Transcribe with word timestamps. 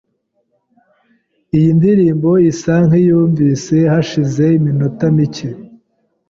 Iyi 1.57 1.69
ndirimbo 1.77 2.31
isa 2.51 2.75
nkiyunvise 2.87 3.77
hashize 3.91 4.43
iminota 4.57 5.05
mike. 5.15 5.49